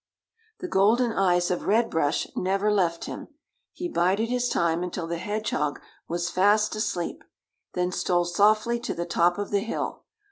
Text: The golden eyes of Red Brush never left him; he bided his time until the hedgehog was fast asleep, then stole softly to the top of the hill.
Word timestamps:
The 0.61 0.67
golden 0.67 1.13
eyes 1.13 1.51
of 1.51 1.67
Red 1.67 1.91
Brush 1.91 2.25
never 2.35 2.71
left 2.71 3.05
him; 3.05 3.27
he 3.71 3.87
bided 3.87 4.29
his 4.29 4.49
time 4.49 4.81
until 4.81 5.05
the 5.05 5.19
hedgehog 5.19 5.79
was 6.07 6.27
fast 6.31 6.75
asleep, 6.75 7.23
then 7.73 7.91
stole 7.91 8.25
softly 8.25 8.79
to 8.79 8.95
the 8.95 9.05
top 9.05 9.37
of 9.37 9.51
the 9.51 9.59
hill. 9.59 10.05